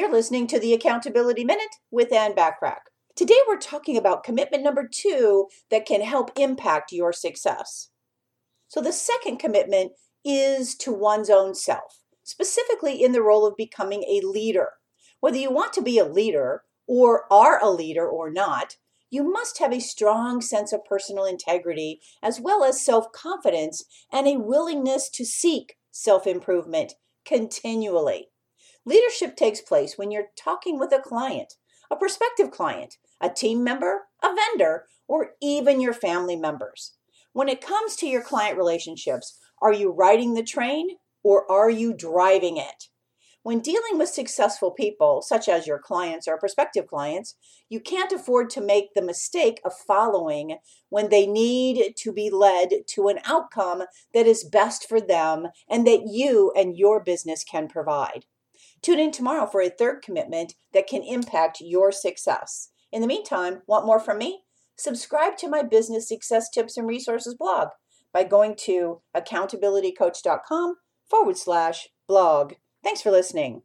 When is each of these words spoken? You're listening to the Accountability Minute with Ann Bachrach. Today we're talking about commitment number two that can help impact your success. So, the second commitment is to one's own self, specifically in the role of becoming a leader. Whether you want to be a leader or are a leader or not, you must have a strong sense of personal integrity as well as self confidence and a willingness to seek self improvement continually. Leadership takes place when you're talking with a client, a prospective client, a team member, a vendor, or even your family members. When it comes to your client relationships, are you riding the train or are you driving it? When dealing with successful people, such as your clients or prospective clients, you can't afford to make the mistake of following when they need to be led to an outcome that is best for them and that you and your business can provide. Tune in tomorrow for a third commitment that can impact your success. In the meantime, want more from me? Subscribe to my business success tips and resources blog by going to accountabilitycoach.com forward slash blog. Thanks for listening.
You're 0.00 0.10
listening 0.10 0.46
to 0.46 0.58
the 0.58 0.72
Accountability 0.72 1.44
Minute 1.44 1.76
with 1.90 2.10
Ann 2.10 2.32
Bachrach. 2.32 2.80
Today 3.16 3.36
we're 3.46 3.58
talking 3.58 3.98
about 3.98 4.24
commitment 4.24 4.62
number 4.64 4.88
two 4.90 5.48
that 5.70 5.84
can 5.84 6.00
help 6.00 6.30
impact 6.38 6.90
your 6.90 7.12
success. 7.12 7.90
So, 8.68 8.80
the 8.80 8.94
second 8.94 9.36
commitment 9.40 9.92
is 10.24 10.74
to 10.76 10.90
one's 10.90 11.28
own 11.28 11.54
self, 11.54 11.98
specifically 12.22 13.04
in 13.04 13.12
the 13.12 13.20
role 13.20 13.46
of 13.46 13.58
becoming 13.58 14.04
a 14.04 14.26
leader. 14.26 14.68
Whether 15.20 15.36
you 15.36 15.50
want 15.50 15.74
to 15.74 15.82
be 15.82 15.98
a 15.98 16.06
leader 16.06 16.62
or 16.86 17.30
are 17.30 17.62
a 17.62 17.68
leader 17.68 18.08
or 18.08 18.30
not, 18.30 18.76
you 19.10 19.22
must 19.22 19.58
have 19.58 19.70
a 19.74 19.80
strong 19.80 20.40
sense 20.40 20.72
of 20.72 20.82
personal 20.86 21.26
integrity 21.26 22.00
as 22.22 22.40
well 22.40 22.64
as 22.64 22.82
self 22.82 23.12
confidence 23.12 23.84
and 24.10 24.26
a 24.26 24.38
willingness 24.38 25.10
to 25.10 25.26
seek 25.26 25.74
self 25.90 26.26
improvement 26.26 26.94
continually. 27.26 28.29
Leadership 28.90 29.36
takes 29.36 29.60
place 29.60 29.96
when 29.96 30.10
you're 30.10 30.32
talking 30.36 30.76
with 30.76 30.92
a 30.92 30.98
client, 30.98 31.54
a 31.92 31.94
prospective 31.94 32.50
client, 32.50 32.96
a 33.20 33.30
team 33.30 33.62
member, 33.62 34.08
a 34.20 34.34
vendor, 34.34 34.86
or 35.06 35.34
even 35.40 35.80
your 35.80 35.92
family 35.92 36.34
members. 36.34 36.94
When 37.32 37.48
it 37.48 37.60
comes 37.60 37.94
to 37.96 38.08
your 38.08 38.20
client 38.20 38.58
relationships, 38.58 39.38
are 39.62 39.72
you 39.72 39.92
riding 39.92 40.34
the 40.34 40.42
train 40.42 40.96
or 41.22 41.48
are 41.48 41.70
you 41.70 41.94
driving 41.94 42.56
it? 42.56 42.88
When 43.44 43.60
dealing 43.60 43.96
with 43.96 44.08
successful 44.08 44.72
people, 44.72 45.22
such 45.22 45.48
as 45.48 45.68
your 45.68 45.78
clients 45.78 46.26
or 46.26 46.36
prospective 46.36 46.88
clients, 46.88 47.36
you 47.68 47.78
can't 47.78 48.10
afford 48.10 48.50
to 48.50 48.60
make 48.60 48.94
the 48.94 49.02
mistake 49.02 49.60
of 49.64 49.72
following 49.72 50.58
when 50.88 51.10
they 51.10 51.28
need 51.28 51.94
to 51.98 52.12
be 52.12 52.28
led 52.28 52.70
to 52.88 53.06
an 53.06 53.20
outcome 53.24 53.84
that 54.12 54.26
is 54.26 54.42
best 54.42 54.88
for 54.88 55.00
them 55.00 55.46
and 55.68 55.86
that 55.86 56.08
you 56.08 56.52
and 56.56 56.76
your 56.76 56.98
business 56.98 57.44
can 57.44 57.68
provide. 57.68 58.24
Tune 58.82 58.98
in 58.98 59.10
tomorrow 59.10 59.46
for 59.46 59.60
a 59.60 59.70
third 59.70 60.02
commitment 60.02 60.54
that 60.72 60.86
can 60.86 61.02
impact 61.02 61.60
your 61.60 61.92
success. 61.92 62.70
In 62.92 63.00
the 63.00 63.06
meantime, 63.06 63.62
want 63.66 63.86
more 63.86 64.00
from 64.00 64.18
me? 64.18 64.42
Subscribe 64.76 65.36
to 65.38 65.48
my 65.48 65.62
business 65.62 66.08
success 66.08 66.48
tips 66.48 66.76
and 66.76 66.86
resources 66.86 67.34
blog 67.34 67.68
by 68.12 68.24
going 68.24 68.56
to 68.56 69.02
accountabilitycoach.com 69.16 70.76
forward 71.08 71.36
slash 71.36 71.88
blog. 72.08 72.54
Thanks 72.82 73.02
for 73.02 73.10
listening. 73.10 73.62